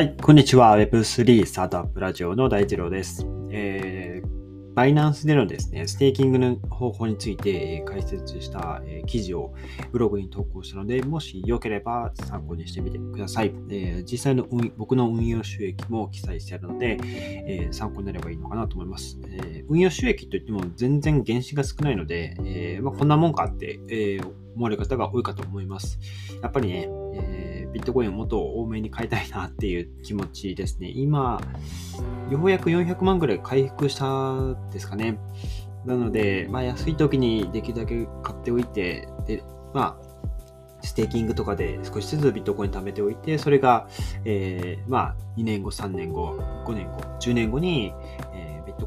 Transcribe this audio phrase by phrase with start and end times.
[0.00, 0.78] はい、こんにちは。
[0.78, 3.26] Web3 スタートアップラジオの大二郎です。
[3.50, 9.52] えー、バイナンスでのですね、ステーキングの方法について解説した記事を
[9.92, 13.52] ブログに投稿したので、もしよければ参考にしてみてください。
[13.68, 14.46] えー、実際の
[14.78, 19.18] 僕の運用収益も記載してあるので、えー、参考になればいいのかなと思います。
[19.26, 24.20] え、運用収益といっても全然原資が少ないので、えまあ、こんなもんかって、え
[24.54, 25.98] 思われる方が多いかと思います。
[26.42, 30.90] やっぱりね、えビットコインをもっと多めに買いたいなっていう気持ちですね。
[30.94, 31.40] 今、
[32.30, 35.18] ようやく400万ぐらい回復したですかね。
[35.84, 40.10] なので、まあ、安い時にできるだけ買っておいて、で、まあ、
[40.82, 43.88] ステーキングとかで少しずつビットコイン貯めておいて、それが、
[44.24, 47.92] えー、まあ、2年後、3年後、5年後、10年後に、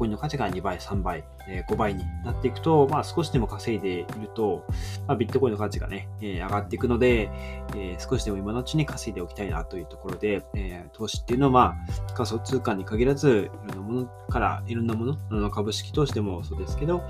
[0.00, 4.64] コインの価値が2倍、3倍、えー、5倍になっていくと、まあ、少しでも稼いでいると、
[5.06, 7.30] まあ、ビットコインの価値がね、えー、上がっていくので、
[7.76, 11.76] えー、少しでも今のうちに稼いでおきたいなというところで、え投資っていうのは、ま
[12.08, 17.02] あ、仮想通貨に限らず、いろんなものから、いろんなもの、あの株式投資でもそうですけど、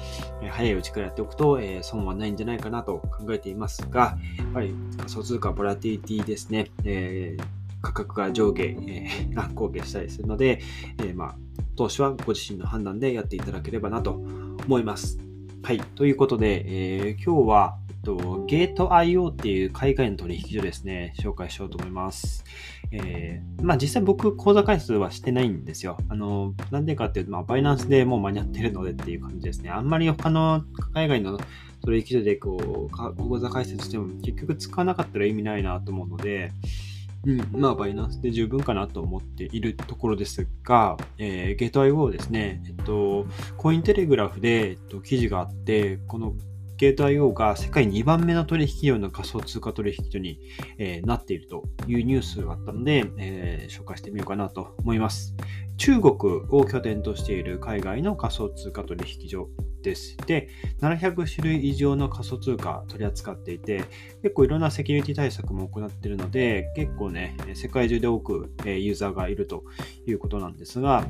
[0.42, 7.36] え早いうちからやっておくと、え損はないんじゃないかなと考えていますが、やっぱり仮想通貨ボラティティですね、え
[7.82, 10.60] 価格が上下、えー、 乱高下したりするので、
[10.98, 11.36] えー、まあ、
[11.80, 14.10] 投資はご自身の判断でやっていただければなと
[14.66, 15.18] 思います。
[15.62, 15.80] はい。
[15.80, 22.44] ということで、えー、今日は、えっと、ゲート IO っていう海外の取引所ですね、紹介しようと思います。
[22.92, 25.96] えー、まあ実際僕、口座回数はしてないんですよ。
[26.10, 29.70] あの、なんでかっていうと、まあ、バイナンスでもう間に合ってるのでっていう感じですね。
[29.70, 31.40] あんまり他の海外の
[31.82, 36.52] 取引所でこう、口座開設しても結局使わなかったら意味ないなと思うので、
[37.26, 43.26] うん、まあ、バイナンスで十分かなと思っているところですが、えー、ゲート IO ですね、えっと、
[43.58, 46.34] コインテレグラフで、えっと、記事があって、この
[46.78, 50.40] ゲート IO が世界2番目の取引所の仮想通貨取引所に、
[50.78, 55.36] えー、なっているというニュースがあったので、えー、紹介してみようかなと思います。
[55.76, 56.14] 中国
[56.50, 59.50] を拠点としている海外の仮想通貨取引所
[59.82, 60.16] です。
[60.26, 60.48] で、
[60.80, 63.84] 700種類以上の仮想通貨取り扱っていて、
[64.22, 69.64] 結構いろんなセキュリティ対策も行っているので、結構ね、世界中で多くユーザーがいると
[70.06, 71.06] いうことなんですが、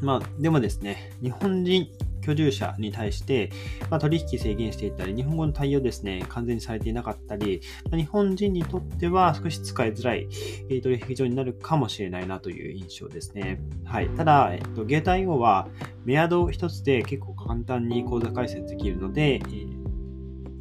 [0.00, 1.88] まあ、でもですね、日本人
[2.22, 3.50] 居住者に対して、
[3.90, 7.60] まあ、取引制限していたり、日本語の対応ですね、完全にされていなかったり、
[7.90, 10.28] まあ、日本人にとっては少し使いづらい、
[10.70, 13.60] え、取引所になるかもしれないなという印象ですね。
[13.84, 14.08] はい。
[14.10, 15.68] ただ、えっと、ゲート IO は、
[16.04, 19.38] メアド一つで結構簡単に口座開設できるので、え、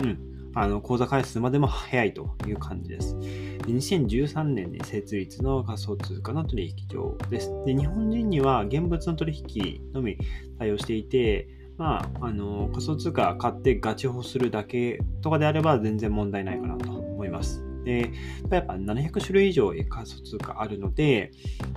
[0.04, 3.16] うん、あの、口座開設までも早いという感じです。
[3.64, 7.52] 2013年に設立の仮想通貨の取引所です。
[7.66, 10.18] で日本人には現物の取引のみ
[10.58, 17.64] 対応していて、まあ、あの仮想通貨買ってガチ保するだけとかであれば全然問題ないかなと思います。
[17.84, 18.12] で、
[18.50, 21.32] やっぱ700種類以上仮想通貨あるので、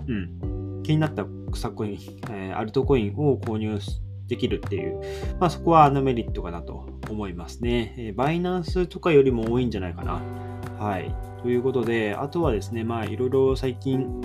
[0.06, 1.99] うん、気になった草コイン、
[2.31, 3.78] えー、アルトコインを購入
[4.27, 5.00] できるっていう、
[5.41, 7.94] まあそこはあのメリットかなと思いますね。
[7.99, 10.44] えー、バイナンスとかよりも多いんじゃないかな。
[10.79, 11.15] はい。
[11.43, 14.21] ということで、あとはですね、まあいろいろ最近、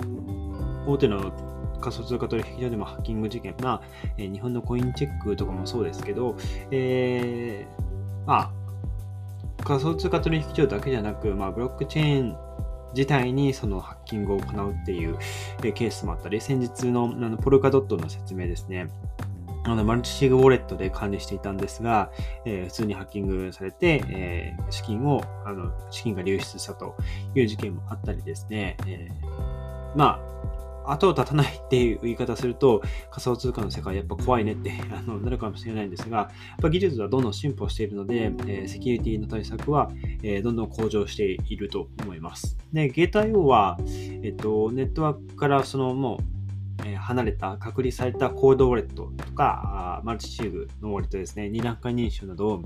[0.86, 1.32] 大手の
[1.80, 3.82] 仮想通貨取引所でもハッキング事件、まあ、
[4.16, 6.36] えー、日本のコインチェックとかもそうですけど、
[6.70, 8.52] えー、ま
[9.58, 12.36] あ、仮想通貨取引所だけじゃなく、まあ、ブロックチェーン
[12.94, 15.16] 自体にそのハッキングを行うっていう
[15.60, 18.88] ケースもあったり、先日のあのポルカドットの説明ですね。
[19.64, 22.10] あのマルチシグウォレットで管理していたんですが、
[22.44, 26.96] えー、普通にハッキングされて、えー、資金を、あの、資金が流出したと
[27.34, 30.20] いう事件もあったりですね、えー、ま
[30.86, 36.28] あ、後を絶たないっていう言い方すると、仮想通貨の世界やっぱ怖いねって あのなるかもしれないんですが、やっ
[36.62, 39.90] ぱ技術はどんどん進歩しているので、えセキュリティの対策は、
[40.22, 42.58] えどんどん向上していると思います。
[42.72, 43.78] で、ゲート IO は、
[44.22, 46.39] えっと、ネットワークからそのもう
[46.84, 52.62] え離れた、隔離されたコードウォレットとか、マルチシーグのウォレットですね、2段階認証など、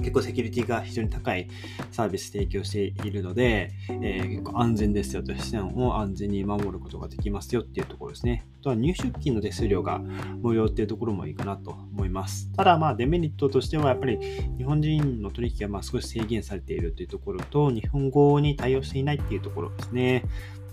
[0.00, 1.46] 結構セキュリティが非常に高い
[1.90, 8.46] サービス提供しているので、えー、結構安全ですよと、資産を安全に守ることができますよっていうところですね。
[8.60, 9.98] あとは入出金の手数料が
[10.42, 12.50] 無料っていうところもいいかなと思います。
[12.52, 14.18] ただまあデメリットとしてはやっぱり
[14.58, 20.24] 日本人の取引がまあ少し制限されているというところと、日本語に対応していないっていうところですね。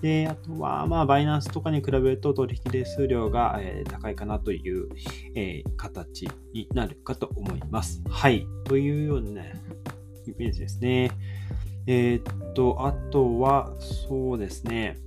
[0.02, 4.90] で、あとは、まあ、バイナンスとかに比べると取引手数料が、え、高いかなという、
[5.36, 8.02] え、形になるかと思います。
[8.10, 8.46] はい。
[8.66, 9.56] というような、イ
[10.38, 11.12] メージですね。
[11.88, 14.98] えー、っと、あとは、そうですね。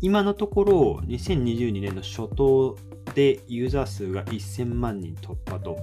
[0.00, 2.76] 今のところ、2022年の初頭
[3.14, 5.76] でユーザー数が1000万人突破と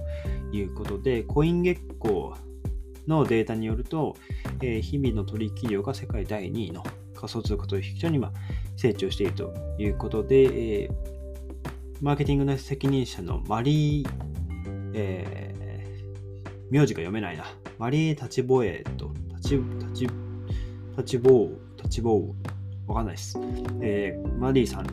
[0.52, 2.30] いうことで、コイン月光
[3.06, 4.16] のデータによると、
[4.62, 6.82] えー、日々の取引量が世界第2位の
[7.16, 8.32] 仮想通貨取引所に、ま
[8.76, 10.90] 成長しているということで、えー、
[12.00, 14.08] マーケティングの責任者のマリー、
[14.94, 17.44] えー、名字が読めないな。
[17.78, 20.08] マリー・タチボエと、タチ、タチ、
[20.94, 22.32] タチボー、タチボー、
[22.86, 23.38] わかんないです。
[23.80, 24.86] えー、マリーさん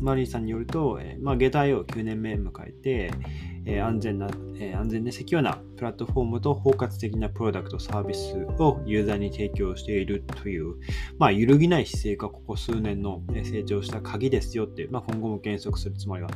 [0.00, 3.10] マリーさんによると、えー、まあ、ゲタイを9年目迎えて、
[3.66, 4.28] え、安全な、
[4.58, 10.76] え安全でセキュアなプラットフォームと包括的なプロダクトサービスをユーザーに提供しているという、
[11.18, 16.30] まあ、揺るぎない姿勢がここ数年の成長した鍵ですよって、まあ、今後も減速するつもりは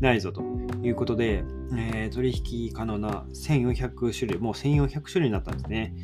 [0.00, 0.42] ないぞと
[0.82, 1.44] いうことで、
[1.76, 2.32] えー、取
[2.66, 5.94] 引可能な1400種類、もう1400種類になったんですね。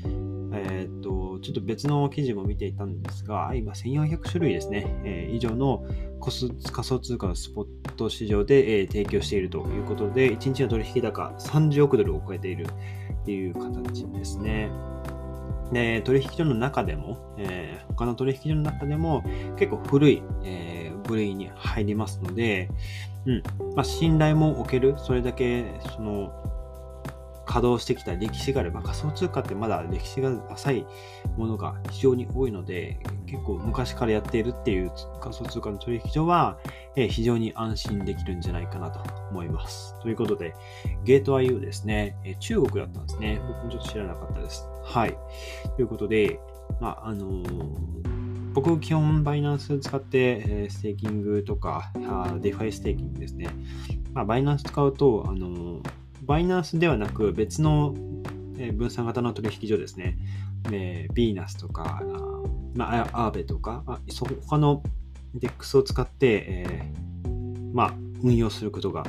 [0.52, 5.84] えー、っと、ちょっと別の記事も見ていたんですが、今1400種類ですね、えー、以上の
[6.20, 6.32] 仮
[6.84, 7.66] 想通貨のスポッ
[7.96, 12.66] ト市場で、えー、提供しているということで、1日の取引高30億ドルを超えている
[13.22, 14.70] っていう形ですね。
[15.72, 19.24] で取引所の中でも、えー、他の取引所の中でも
[19.58, 22.68] 結構古い、えー、部類に入りますので、
[23.26, 23.42] うん
[23.74, 25.64] まあ、信頼も置ける、それだけ
[25.96, 26.32] その
[27.46, 30.86] 稼働してきた歴史があれば、仮想通貨ってまだ歴史が浅い
[31.36, 36.58] ものが非常に多いので、結構昔からやっているっていう仮想通貨の取引所は、
[36.96, 39.00] え非常に安心できるんじゃないかなと
[39.30, 39.98] 思います。
[40.00, 40.54] ということで、
[41.04, 43.40] Gate io ですね、え中国だったんですね。
[43.46, 44.66] 僕もちょっと知らなかったです。
[44.82, 45.16] はい。
[45.76, 46.40] ということで、
[46.80, 51.92] まあ、あのー、僕、基本バイナンス使って、えステーキングとか、
[52.40, 53.48] DeFi ステーキングですね。
[54.14, 57.94] まあ、バイナンス使うと、あのーバイナンスではなく別の
[58.74, 60.18] 分散型の取引所ですね、
[60.72, 62.02] えー、ビーナスとか、
[62.74, 64.00] まあ、アーベとか、あ
[64.46, 64.82] 他の
[65.38, 69.04] DEX を使って、えー、まあ、運用することが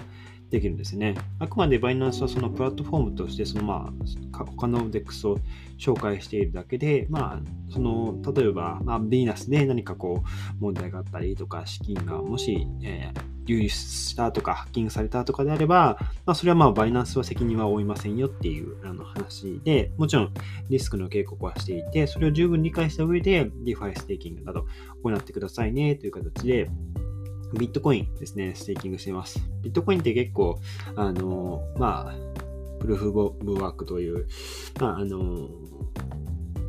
[0.49, 1.15] できるんですね。
[1.39, 3.91] あくまでバイナンスはそのプラットフォームとしてそのま
[4.31, 5.39] あ他の DEX を
[5.77, 20.33] 紹介しているだけで、まあ、その例えば、まあ、ビーナスで何かこう問題があったりとか資金がもし、えー、流出したとかハッキングされたとかであれば、まあ、それはまあバイナンスは責任は負いませんよっていうあの話で、もちろん
[20.69, 24.65] リスクの警告はしていて、それを十分理解した上で DeFi ステーキングなど
[25.03, 26.69] 行ってくださいねという形で、
[27.53, 29.39] ビットコインですね、ステーキングしてます。
[29.61, 30.59] ビットコインって結構、
[30.95, 34.27] あの、まあ、 Proof of Work という、
[34.79, 35.49] まあ、あの、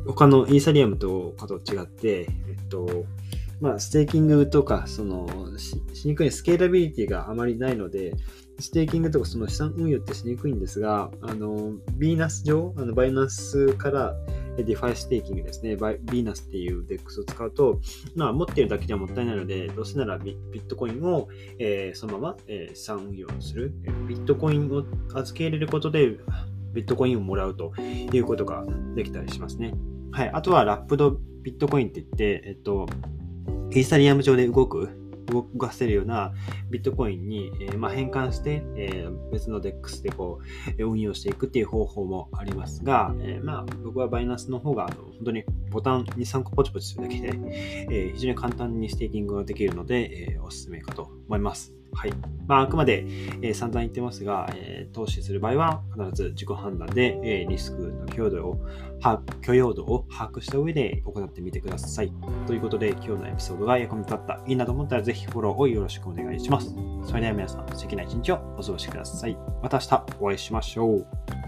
[0.07, 3.05] 他のイーサリアムとかと違って、えっと、
[3.61, 5.27] まあ、ステーキングとか、その
[5.57, 8.13] し、しにくいスケーラビリティがあまりないので、
[8.59, 14.15] ステーキングとかその資産運用ってしにくいんですが、あの、ビーナス上、あのバイナンスから
[14.63, 17.79] DeFi ステーキングですね、バイビーナスっていう DEX を使うと、
[18.15, 21.27] まあ、持っているだけではもったいないので、どうせならビットコインを、
[21.59, 23.73] えー、そのまま、えー、資産運用する。
[24.07, 24.83] ビットコインを
[25.13, 26.17] 預け入れることで、
[26.73, 28.65] ビットコインをもらうということが
[28.95, 29.73] できたりしますね。
[30.11, 30.29] はい。
[30.29, 32.87] あとは、 Wrapped Bitcoin って言って、えっと、
[33.71, 34.89] イーサリアム上で動く、
[35.29, 36.33] 動かせるような
[36.69, 40.39] ビットコインに、えー、まあ、変換して、えー、別の DEX でこ
[40.77, 47.33] う運用していくっていう方法もありますが、え、まあ、僕はバイナンスの方があの本当にボタン2、3個ポチポチするだけで、
[47.91, 51.78] え非常に簡単にステーキングができるので、えおすすめかと思います。
[51.93, 52.13] はい。
[52.47, 53.05] まあ、あくまで、
[53.41, 58.59] えー、散々言ってますが、えー、投資する場合は必ず自己判断で、えー、リスクの許容度を
[59.41, 62.11] 許容度を把握した上で行ってみてください。
[62.47, 66.75] ということで、今日のエピソードが役に立った、いいなと思ったらぜひフォローをよろしくお願いします。
[67.05, 69.37] それでは皆さん、素敵な一日をお過ごしください。
[69.61, 71.38] また明日お会いしましょう。